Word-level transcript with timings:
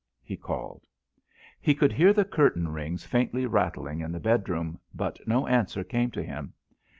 he 0.23 0.35
called. 0.35 0.87
He 1.61 1.75
could 1.75 1.93
hear 1.93 2.11
the 2.11 2.25
curtain 2.25 2.69
rings 2.69 3.05
faintly 3.05 3.45
rattling 3.45 3.99
in 4.01 4.11
the 4.11 4.19
bedroom, 4.19 4.79
but 4.95 5.19
no 5.27 5.45
answer 5.45 5.83
came 5.83 6.09
to 6.09 6.23
him. 6.23 6.53